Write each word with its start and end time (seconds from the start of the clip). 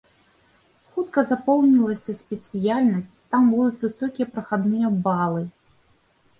Хутка 0.95 1.23
запоўнілася 1.31 2.15
спецыяльнасць, 2.23 3.13
там 3.31 3.53
будуць 3.53 3.81
высокія 3.87 4.27
прахадныя 4.35 4.87
балы. 5.09 5.49